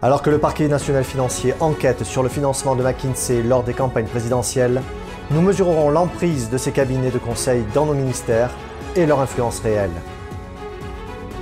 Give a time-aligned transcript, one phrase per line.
[0.00, 4.06] Alors que le parquet national financier enquête sur le financement de McKinsey lors des campagnes
[4.06, 4.80] présidentielles,
[5.32, 8.50] nous mesurerons l'emprise de ces cabinets de conseil dans nos ministères
[8.94, 9.90] et leur influence réelle.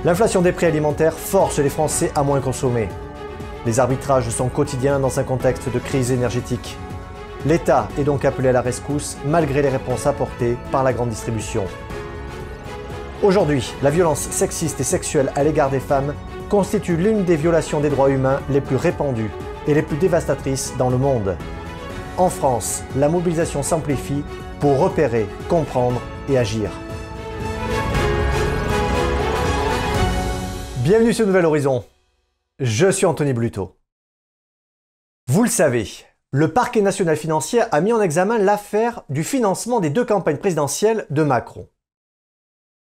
[0.03, 2.89] L'inflation des prix alimentaires force les Français à moins consommer.
[3.67, 6.77] Les arbitrages sont quotidiens dans un contexte de crise énergétique.
[7.45, 11.65] L'État est donc appelé à la rescousse malgré les réponses apportées par la grande distribution.
[13.21, 16.15] Aujourd'hui, la violence sexiste et sexuelle à l'égard des femmes
[16.49, 19.31] constitue l'une des violations des droits humains les plus répandues
[19.67, 21.35] et les plus dévastatrices dans le monde.
[22.17, 24.23] En France, la mobilisation s'amplifie
[24.59, 26.71] pour repérer, comprendre et agir.
[30.77, 31.83] Bienvenue sur Nouvel Horizon.
[32.59, 33.75] Je suis Anthony Bluto.
[35.27, 35.85] Vous le savez,
[36.31, 41.05] le parquet national financier a mis en examen l'affaire du financement des deux campagnes présidentielles
[41.09, 41.67] de Macron.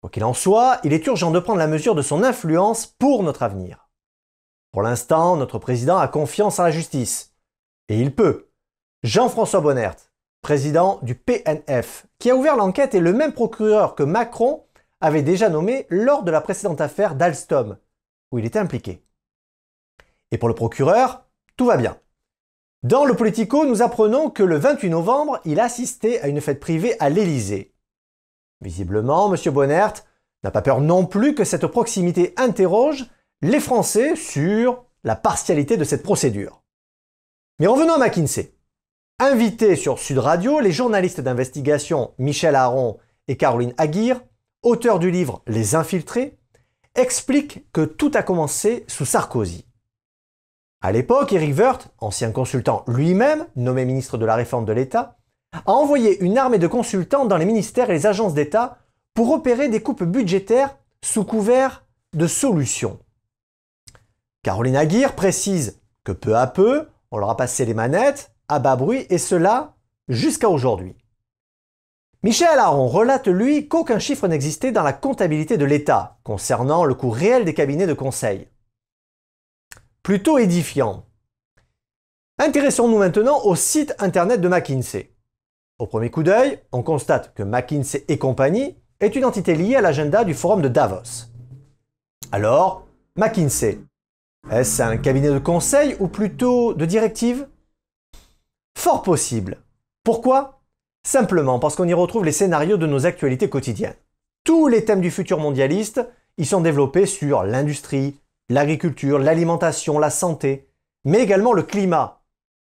[0.03, 3.23] Quoi qu'il en soit, il est urgent de prendre la mesure de son influence pour
[3.23, 3.87] notre avenir.
[4.73, 7.33] Pour l'instant, notre président a confiance en la justice.
[7.87, 8.49] Et il peut.
[9.03, 9.95] Jean-François Bonnert,
[10.41, 14.65] président du PNF, qui a ouvert l'enquête est le même procureur que Macron
[14.99, 17.77] avait déjà nommé lors de la précédente affaire d'Alstom,
[18.33, 19.05] où il était impliqué.
[20.31, 21.23] Et pour le procureur,
[21.55, 21.97] tout va bien.
[22.81, 26.97] Dans le Politico, nous apprenons que le 28 novembre, il assistait à une fête privée
[26.99, 27.72] à l'Élysée.
[28.63, 29.51] Visiblement, M.
[29.51, 29.93] Bonnert
[30.43, 33.05] n'a pas peur non plus que cette proximité interroge
[33.41, 36.63] les Français sur la partialité de cette procédure.
[37.59, 38.55] Mais revenons à McKinsey.
[39.19, 42.97] Invités sur Sud Radio, les journalistes d'investigation Michel Aron
[43.27, 44.21] et Caroline Aguirre,
[44.63, 46.39] auteurs du livre Les Infiltrés,
[46.95, 49.65] expliquent que tout a commencé sous Sarkozy.
[50.81, 55.17] À l'époque, Eric Woerth, ancien consultant lui-même, nommé ministre de la Réforme de l'État,
[55.53, 58.79] a envoyé une armée de consultants dans les ministères et les agences d'État
[59.13, 62.99] pour opérer des coupes budgétaires sous couvert de solutions.
[64.43, 68.75] Caroline Aguirre précise que peu à peu, on leur a passé les manettes à bas
[68.75, 69.75] bruit et cela
[70.09, 70.95] jusqu'à aujourd'hui.
[72.23, 77.09] Michel Aron relate lui qu'aucun chiffre n'existait dans la comptabilité de l'État concernant le coût
[77.09, 78.47] réel des cabinets de conseil.
[80.03, 81.05] Plutôt édifiant.
[82.39, 85.12] Intéressons-nous maintenant au site internet de McKinsey.
[85.83, 89.81] Au premier coup d'œil, on constate que McKinsey et compagnie est une entité liée à
[89.81, 91.25] l'agenda du forum de Davos.
[92.31, 93.79] Alors, McKinsey,
[94.49, 97.49] est-ce un cabinet de conseil ou plutôt de directive?
[98.77, 99.57] Fort possible.
[100.05, 100.61] Pourquoi?
[101.05, 103.97] Simplement parce qu'on y retrouve les scénarios de nos actualités quotidiennes.
[104.45, 105.99] Tous les thèmes du futur mondialiste
[106.37, 110.69] y sont développés sur l'industrie, l'agriculture, l'alimentation, la santé,
[111.03, 112.21] mais également le climat.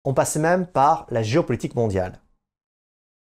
[0.06, 2.20] On passe même par la géopolitique mondiale.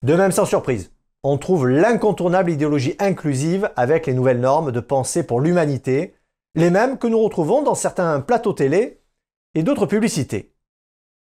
[0.03, 5.23] De même, sans surprise, on trouve l'incontournable idéologie inclusive avec les nouvelles normes de pensée
[5.23, 6.15] pour l'humanité,
[6.55, 9.03] les mêmes que nous retrouvons dans certains plateaux télé
[9.55, 10.55] et d'autres publicités.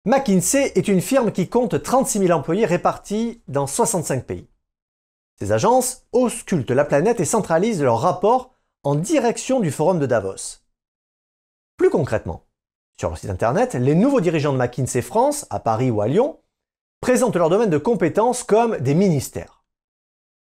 [0.06, 4.48] McKinsey est une firme qui compte 36 000 employés répartis dans 65 pays.
[5.38, 10.62] Ces agences auscultent la planète et centralisent leurs rapports en direction du forum de Davos.
[11.76, 12.47] Plus concrètement,
[12.98, 16.39] sur leur site internet, les nouveaux dirigeants de McKinsey France, à Paris ou à Lyon,
[17.00, 19.64] présentent leur domaine de compétences comme des ministères.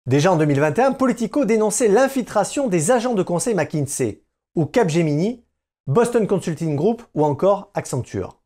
[0.07, 4.24] Déjà en 2021, Politico dénonçait l'infiltration des agents de conseil McKinsey,
[4.56, 5.44] ou Capgemini,
[5.88, 8.40] Boston Consulting Group ou encore Accenture.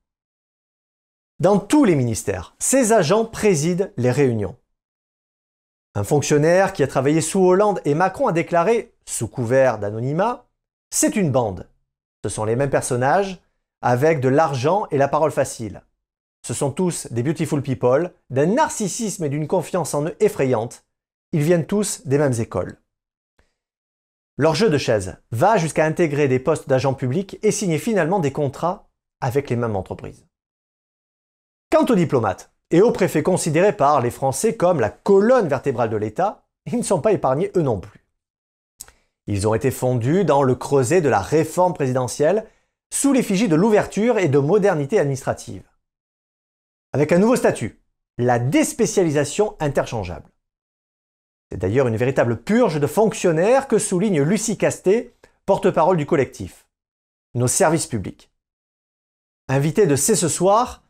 [1.39, 4.55] Dans tous les ministères, ces agents président les réunions.
[5.95, 10.45] Un fonctionnaire qui a travaillé sous Hollande et Macron a déclaré, sous couvert d'anonymat,
[10.89, 11.69] c'est une bande.
[12.23, 13.41] Ce sont les mêmes personnages,
[13.81, 15.83] avec de l'argent et la parole facile.
[16.45, 20.85] Ce sont tous des beautiful people, d'un narcissisme et d'une confiance en eux effrayante.
[21.31, 22.79] Ils viennent tous des mêmes écoles.
[24.37, 28.31] Leur jeu de chaise va jusqu'à intégrer des postes d'agents publics et signer finalement des
[28.31, 28.91] contrats
[29.21, 30.27] avec les mêmes entreprises.
[31.71, 35.97] Quant aux diplomates et aux préfets considérés par les Français comme la colonne vertébrale de
[35.97, 38.05] l'État, ils ne sont pas épargnés eux non plus.
[39.25, 42.45] Ils ont été fondus dans le creuset de la réforme présidentielle
[42.93, 45.63] sous l'effigie de l'ouverture et de modernité administrative
[46.95, 47.81] avec un nouveau statut,
[48.17, 50.31] la déspécialisation interchangeable.
[51.51, 55.13] C'est d'ailleurs une véritable purge de fonctionnaires que souligne Lucie Casté,
[55.45, 56.69] porte-parole du collectif.
[57.33, 58.31] Nos services publics.
[59.49, 60.83] Invité de C'est ce soir,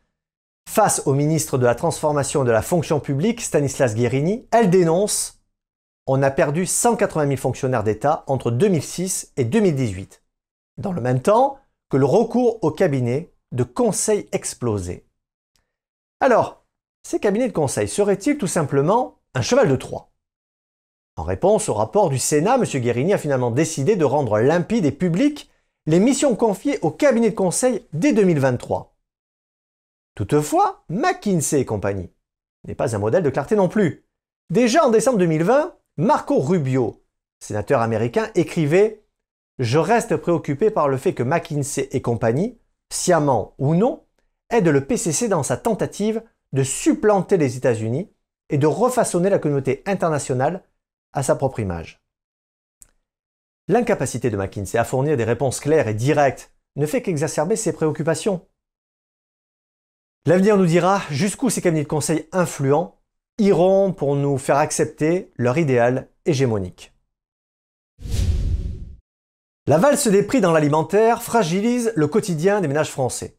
[0.68, 5.40] face au ministre de la Transformation et de la Fonction publique, Stanislas Guérini, elle dénonce
[6.06, 10.22] On a perdu 180 000 fonctionnaires d'État entre 2006 et 2018,
[10.78, 11.58] dans le même temps
[11.90, 15.02] que le recours au cabinet de conseil explosé.
[16.20, 16.64] Alors,
[17.02, 20.12] ces cabinets de conseil seraient-ils tout simplement un cheval de Troie?
[21.16, 22.64] En réponse au rapport du Sénat, M.
[22.64, 25.50] Guérini a finalement décidé de rendre limpide et public
[25.86, 28.96] les missions confiées au cabinet de conseil dès 2023.
[30.14, 32.10] Toutefois, McKinsey et compagnie
[32.66, 34.06] n'est pas un modèle de clarté non plus.
[34.50, 37.04] Déjà en décembre 2020, Marco Rubio,
[37.40, 39.04] sénateur américain, écrivait
[39.58, 42.58] Je reste préoccupé par le fait que McKinsey et compagnie,
[42.90, 44.05] sciemment ou non,
[44.50, 46.22] aident le PCC dans sa tentative
[46.52, 48.10] de supplanter les États-Unis
[48.48, 50.62] et de refaçonner la communauté internationale
[51.12, 52.00] à sa propre image.
[53.68, 58.46] L'incapacité de McKinsey à fournir des réponses claires et directes ne fait qu'exacerber ses préoccupations.
[60.26, 63.00] L'avenir nous dira jusqu'où ces cabinets de conseil influents
[63.38, 66.92] iront pour nous faire accepter leur idéal hégémonique.
[69.66, 73.36] La valse des prix dans l'alimentaire fragilise le quotidien des ménages français.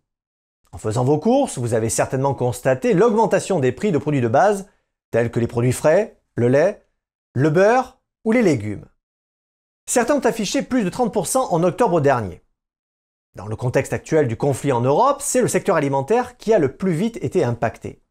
[0.72, 4.68] En faisant vos courses, vous avez certainement constaté l'augmentation des prix de produits de base
[5.12, 6.86] tels que les produits frais, le lait,
[7.34, 8.86] le beurre ou les légumes.
[9.90, 12.44] Certains ont affiché plus de 30% en octobre dernier.
[13.36, 16.76] Dans le contexte actuel du conflit en Europe, c'est le secteur alimentaire qui a le
[16.76, 18.02] plus vite été impacté.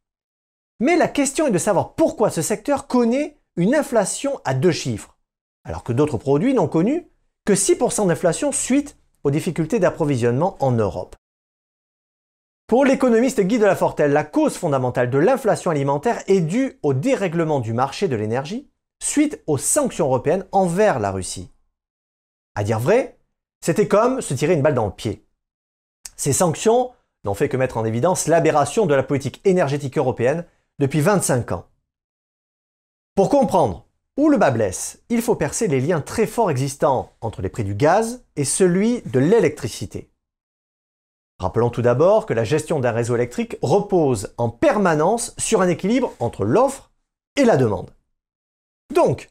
[0.81, 5.19] Mais la question est de savoir pourquoi ce secteur connaît une inflation à deux chiffres,
[5.65, 7.11] alors que d'autres produits n'ont connu
[7.45, 11.17] que 6% d'inflation suite aux difficultés d'approvisionnement en Europe.
[12.67, 17.61] Pour l'économiste Guy de Lafortelle, la cause fondamentale de l'inflation alimentaire est due au dérèglement
[17.61, 18.69] du marché de l'énergie
[18.99, 21.53] suite aux sanctions européennes envers la Russie.
[22.57, 23.21] À dire vrai,
[23.61, 25.25] c'était comme se tirer une balle dans le pied.
[26.17, 26.91] Ces sanctions
[27.25, 30.45] n'ont fait que mettre en évidence l'aberration de la politique énergétique européenne
[30.81, 31.69] depuis 25 ans.
[33.15, 33.87] Pour comprendre
[34.17, 37.65] où le bas blesse, il faut percer les liens très forts existants entre les prix
[37.65, 40.11] du gaz et celui de l'électricité.
[41.39, 46.13] Rappelons tout d'abord que la gestion d'un réseau électrique repose en permanence sur un équilibre
[46.19, 46.91] entre l'offre
[47.37, 47.91] et la demande.
[48.95, 49.31] Donc,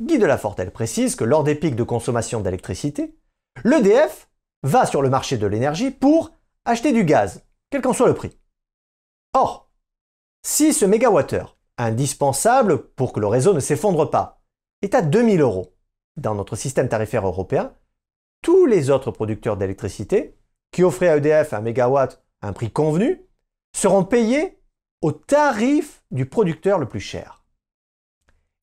[0.00, 3.18] Guy de Lafortelle précise que lors des pics de consommation d'électricité,
[3.64, 4.30] l'EDF
[4.62, 6.30] va sur le marché de l'énergie pour
[6.64, 8.38] acheter du gaz, quel qu'en soit le prix.
[9.34, 9.70] Or,
[10.42, 14.42] si ce mégawattheure, indispensable pour que le réseau ne s'effondre pas,
[14.80, 15.74] est à 2000 euros
[16.16, 17.74] dans notre système tarifaire européen,
[18.42, 20.38] tous les autres producteurs d'électricité
[20.76, 23.22] qui offraient à EDF un mégawatt à un prix convenu
[23.74, 24.60] seront payés
[25.00, 27.46] au tarif du producteur le plus cher.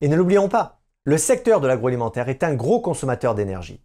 [0.00, 3.82] Et ne l'oublions pas, le secteur de l'agroalimentaire est un gros consommateur d'énergie.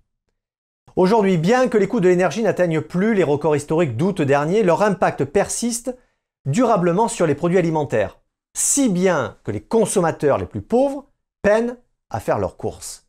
[0.96, 4.84] Aujourd'hui, bien que les coûts de l'énergie n'atteignent plus les records historiques d'août dernier, leur
[4.84, 5.98] impact persiste
[6.46, 8.20] durablement sur les produits alimentaires,
[8.56, 11.08] si bien que les consommateurs les plus pauvres
[11.42, 11.78] peinent
[12.12, 13.09] à faire leurs courses.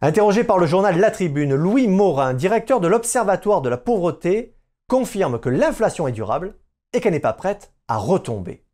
[0.00, 4.54] Interrogé par le journal La Tribune, Louis Morin, directeur de l'Observatoire de la pauvreté,
[4.88, 6.54] confirme que l'inflation est durable
[6.92, 8.64] et qu'elle n'est pas prête à retomber.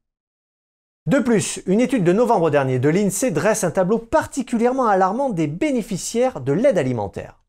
[1.06, 5.46] De plus, une étude de novembre dernier de l'INSEE dresse un tableau particulièrement alarmant des
[5.46, 7.42] bénéficiaires de l'aide alimentaire.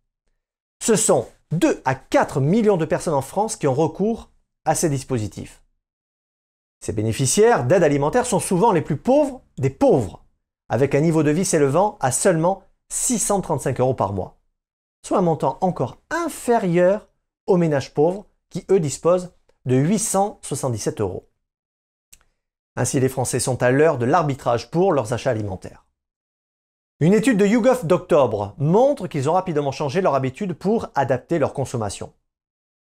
[0.82, 4.30] Ce sont 2 à 4 millions de personnes en France qui ont recours
[4.64, 5.64] à ces dispositifs.
[6.80, 10.26] Ces bénéficiaires d'aide alimentaire sont souvent les plus pauvres des pauvres,
[10.70, 14.38] avec un niveau de vie s'élevant à seulement 635 euros par mois,
[15.06, 17.08] soit un montant encore inférieur
[17.48, 19.34] aux ménages pauvres qui, eux, disposent
[19.66, 21.28] de 877 euros.
[22.76, 25.86] Ainsi, les Français sont à l'heure de l'arbitrage pour leurs achats alimentaires.
[27.00, 31.54] Une étude de YouGov d'octobre montre qu'ils ont rapidement changé leur habitude pour adapter leur
[31.54, 32.14] consommation.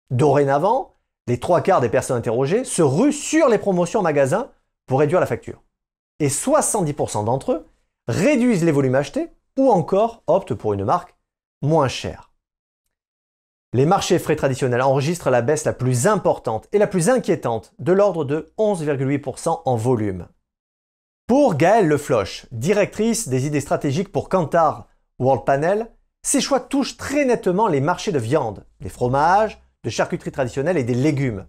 [0.10, 0.96] Dorénavant,
[1.28, 4.50] les trois quarts des personnes interrogées se ruent sur les promotions en magasin
[4.88, 5.62] pour réduire la facture.
[6.20, 7.68] Et 70% d'entre eux
[8.08, 9.30] réduisent les volumes achetés
[9.60, 11.16] ou encore optent pour une marque
[11.62, 12.32] moins chère.
[13.74, 17.92] Les marchés frais traditionnels enregistrent la baisse la plus importante et la plus inquiétante, de
[17.92, 20.28] l'ordre de 11,8% en volume.
[21.28, 24.88] Pour Gaëlle Lefloche, directrice des idées stratégiques pour Kantar
[25.20, 25.92] World Panel,
[26.24, 30.86] ces choix touchent très nettement les marchés de viande, des fromages, de charcuterie traditionnelle et
[30.86, 31.46] des légumes.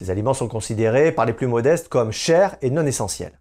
[0.00, 3.38] Ces aliments sont considérés par les plus modestes comme chers et non essentiels.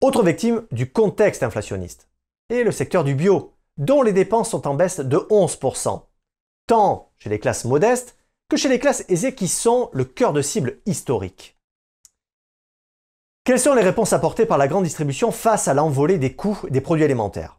[0.00, 2.08] Autre victime du contexte inflationniste
[2.48, 6.02] est le secteur du bio, dont les dépenses sont en baisse de 11%,
[6.66, 8.16] tant chez les classes modestes
[8.48, 11.58] que chez les classes aisées qui sont le cœur de cible historique.
[13.44, 16.80] Quelles sont les réponses apportées par la grande distribution face à l'envolée des coûts des
[16.80, 17.58] produits alimentaires?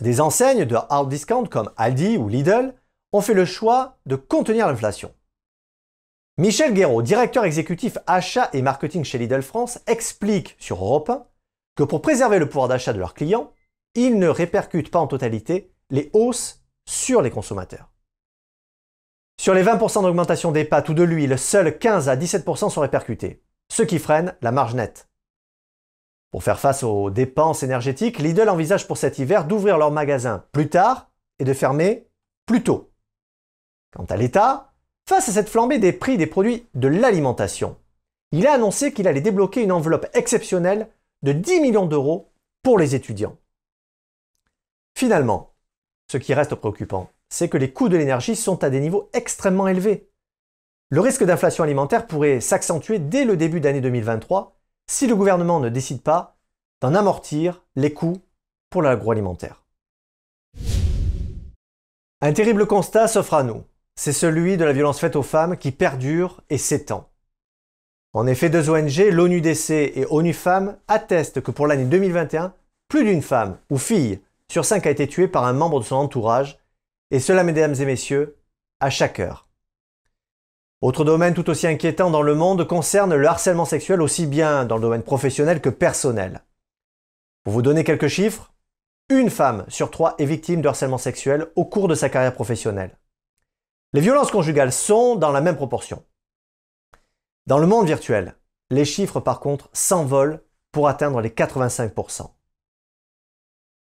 [0.00, 2.74] Des enseignes de hard discount comme Aldi ou Lidl
[3.12, 5.14] ont fait le choix de contenir l'inflation.
[6.38, 11.26] Michel Guéraud, directeur exécutif achat et marketing chez Lidl France, explique sur Europe 1
[11.76, 13.52] que pour préserver le pouvoir d'achat de leurs clients,
[13.96, 17.90] ils ne répercutent pas en totalité les hausses sur les consommateurs.
[19.40, 23.42] Sur les 20% d'augmentation des pâtes ou de l'huile, seuls 15 à 17% sont répercutés,
[23.70, 25.08] ce qui freine la marge nette.
[26.30, 30.68] Pour faire face aux dépenses énergétiques, Lidl envisage pour cet hiver d'ouvrir leur magasin plus
[30.68, 32.08] tard et de fermer
[32.46, 32.90] plus tôt.
[33.94, 34.72] Quant à l'État,
[35.08, 37.76] face à cette flambée des prix des produits de l'alimentation,
[38.32, 40.88] il a annoncé qu'il allait débloquer une enveloppe exceptionnelle
[41.22, 42.30] de 10 millions d'euros
[42.62, 43.36] pour les étudiants.
[44.96, 45.52] Finalement,
[46.10, 49.68] ce qui reste préoccupant, c'est que les coûts de l'énergie sont à des niveaux extrêmement
[49.68, 50.08] élevés.
[50.88, 54.56] Le risque d'inflation alimentaire pourrait s'accentuer dès le début d'année 2023
[54.90, 56.38] si le gouvernement ne décide pas
[56.80, 58.22] d'en amortir les coûts
[58.70, 59.64] pour l'agroalimentaire.
[62.22, 63.64] Un terrible constat s'offre à nous.
[63.96, 67.10] C'est celui de la violence faite aux femmes qui perdure et s'étend.
[68.14, 72.54] En effet, deux ONG, l'ONUDC et ONU Femmes, attestent que pour l'année 2021,
[72.88, 75.96] plus d'une femme ou fille sur cinq a été tuée par un membre de son
[75.96, 76.58] entourage,
[77.10, 78.38] et cela, mesdames et messieurs,
[78.80, 79.48] à chaque heure.
[80.82, 84.76] Autre domaine tout aussi inquiétant dans le monde concerne le harcèlement sexuel aussi bien dans
[84.76, 86.44] le domaine professionnel que personnel.
[87.44, 88.52] Pour vous donner quelques chiffres,
[89.08, 92.98] une femme sur trois est victime de harcèlement sexuel au cours de sa carrière professionnelle.
[93.94, 96.04] Les violences conjugales sont dans la même proportion.
[97.46, 98.36] Dans le monde virtuel,
[98.70, 102.35] les chiffres par contre s'envolent pour atteindre les 85%.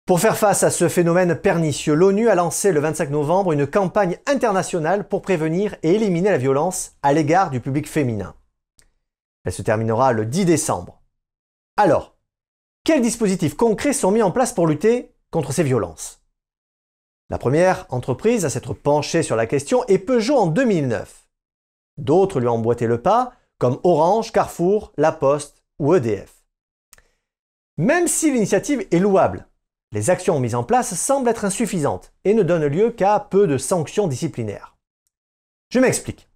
[0.07, 4.21] Pour faire face à ce phénomène pernicieux, l'ONU a lancé le 25 novembre une campagne
[4.27, 8.37] internationale pour prévenir et éliminer la violence à l'égard du public féminin.
[9.45, 11.03] Elle se terminera le 10 décembre.
[11.77, 12.17] Alors,
[12.85, 16.23] quels dispositifs concrets sont mis en place pour lutter contre ces violences?
[17.29, 21.29] La première entreprise à s'être penchée sur la question est Peugeot en 2009.
[21.99, 26.45] D'autres lui ont emboîté le pas, comme Orange, Carrefour, La Poste ou EDF.
[27.77, 29.49] Même si l'initiative est louable,
[29.97, 33.57] les actions mises en place semblent être insuffisantes et ne donnent lieu qu'à peu de
[33.57, 34.77] sanctions disciplinaires.
[35.71, 36.29] Je m'explique.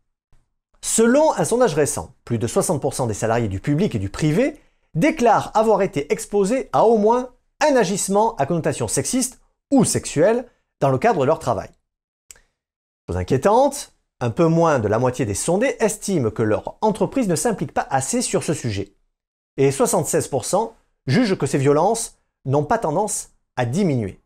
[0.81, 4.59] Selon un sondage récent, plus de 60% des salariés du public et du privé
[4.95, 9.39] déclarent avoir été exposés à au moins un agissement à connotation sexiste
[9.71, 10.47] ou sexuelle
[10.81, 11.69] dans le cadre de leur travail.
[13.11, 17.37] Chose inquiétante, un peu moins de la moitié des sondés estiment que leur entreprise ne
[17.37, 18.95] s'implique pas assez sur ce sujet.
[19.59, 20.73] Et 76%
[21.07, 24.21] jugent que ces violences n'ont pas tendance à diminuer.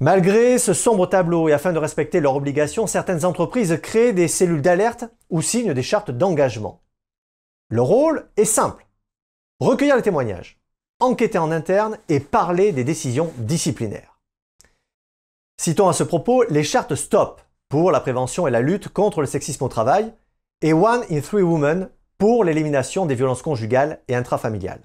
[0.00, 4.60] Malgré ce sombre tableau et afin de respecter leurs obligations, certaines entreprises créent des cellules
[4.60, 6.82] d'alerte ou signent des chartes d'engagement.
[7.68, 8.86] Le rôle est simple.
[9.60, 10.60] Recueillir les témoignages,
[10.98, 14.18] enquêter en interne et parler des décisions disciplinaires.
[15.56, 19.28] Citons à ce propos les chartes STOP pour la prévention et la lutte contre le
[19.28, 20.12] sexisme au travail
[20.62, 24.82] et One in Three Women pour l'élimination des violences conjugales et intrafamiliales.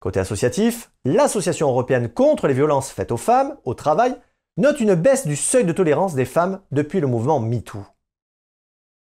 [0.00, 4.16] Côté associatif, l'Association européenne contre les violences faites aux femmes au travail
[4.56, 7.84] note une baisse du seuil de tolérance des femmes depuis le mouvement MeToo.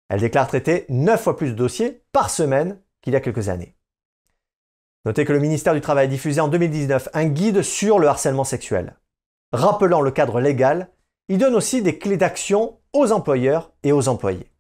[0.10, 3.78] Elle déclare traiter 9 fois plus de dossiers par semaine qu'il y a quelques années.
[5.06, 8.44] Notez que le ministère du Travail a diffusé en 2019 un guide sur le harcèlement
[8.44, 8.98] sexuel.
[9.54, 10.90] Rappelant le cadre légal,
[11.30, 14.52] il donne aussi des clés d'action aux employeurs et aux employés.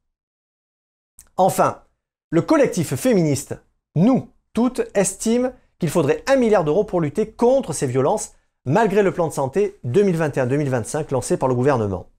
[1.36, 1.84] Enfin,
[2.29, 3.62] le collectif féministe
[3.96, 8.33] Nous toutes estime qu'il faudrait 1 milliard d'euros pour lutter contre ces violences,
[8.65, 12.09] malgré le plan de santé 2021-2025 lancé par le gouvernement.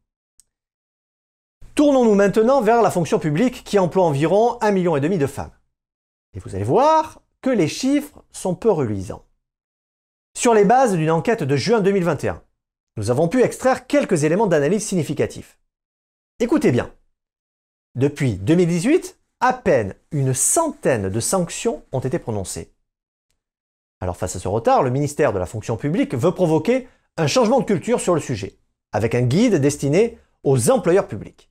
[1.74, 5.52] Tournons-nous maintenant vers la fonction publique qui emploie environ 1,5 million de femmes.
[6.34, 9.24] Et vous allez voir que les chiffres sont peu reluisants.
[10.36, 12.42] Sur les bases d'une enquête de juin 2021,
[12.96, 15.58] nous avons pu extraire quelques éléments d'analyse significatifs.
[16.38, 16.92] Écoutez bien.
[17.94, 22.72] Depuis 2018, à peine une centaine de sanctions ont été prononcées.
[24.00, 27.60] Alors face à ce retard, le ministère de la fonction publique veut provoquer un changement
[27.60, 28.58] de culture sur le sujet,
[28.92, 31.50] avec un guide destiné aux employeurs publics.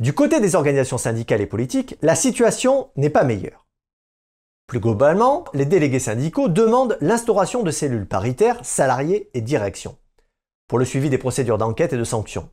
[0.00, 3.68] Du côté des organisations syndicales et politiques, la situation n'est pas meilleure.
[4.66, 9.96] Plus globalement, les délégués syndicaux demandent l'instauration de cellules paritaires, salariés et direction,
[10.66, 12.48] pour le suivi des procédures d'enquête et de sanctions.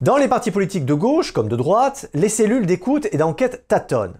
[0.00, 4.18] Dans les partis politiques de gauche comme de droite, les cellules d'écoute et d'enquête tâtonnent,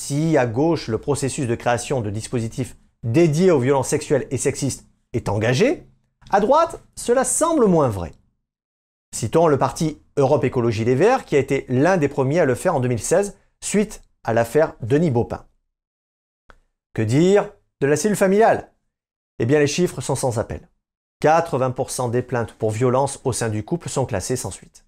[0.00, 4.86] si à gauche le processus de création de dispositifs dédiés aux violences sexuelles et sexistes
[5.12, 5.86] est engagé,
[6.30, 8.12] à droite, cela semble moins vrai.
[9.14, 12.54] Citons le parti Europe Écologie Les Verts qui a été l'un des premiers à le
[12.54, 15.44] faire en 2016 suite à l'affaire Denis Baupin.
[16.94, 17.52] Que dire
[17.82, 18.72] de la cellule familiale?
[19.38, 20.70] Eh bien les chiffres sont sans appel.
[21.22, 24.86] 80% des plaintes pour violence au sein du couple sont classées sans suite.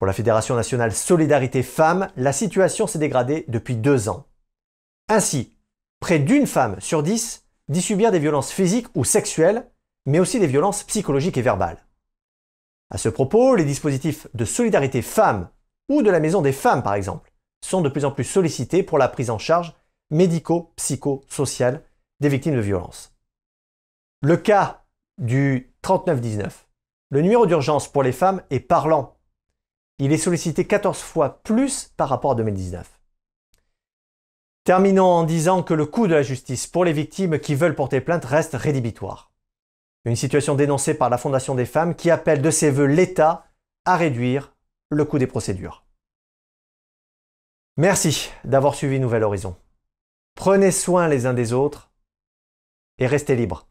[0.00, 4.24] Pour la Fédération nationale Solidarité Femmes, la situation s'est dégradée depuis deux ans.
[5.10, 5.58] Ainsi,
[6.00, 9.70] près d'une femme sur dix dit subir des violences physiques ou sexuelles,
[10.06, 11.86] mais aussi des violences psychologiques et verbales.
[12.88, 15.50] À ce propos, les dispositifs de solidarité femmes
[15.90, 17.30] ou de la maison des femmes par exemple
[17.62, 19.74] sont de plus en plus sollicités pour la prise en charge
[20.08, 21.84] médico-psycho-sociale
[22.20, 23.14] des victimes de violences.
[24.22, 24.82] Le cas
[25.18, 26.68] du 3919
[27.10, 29.19] Le numéro d'urgence pour les femmes est parlant.
[30.02, 32.98] Il est sollicité 14 fois plus par rapport à 2019.
[34.64, 38.00] Terminons en disant que le coût de la justice pour les victimes qui veulent porter
[38.00, 39.30] plainte reste rédhibitoire.
[40.06, 43.44] Une situation dénoncée par la Fondation des femmes qui appelle de ses voeux l'État
[43.84, 44.54] à réduire
[44.88, 45.84] le coût des procédures.
[47.76, 49.54] Merci d'avoir suivi Nouvel Horizon.
[50.34, 51.90] Prenez soin les uns des autres
[52.96, 53.69] et restez libres.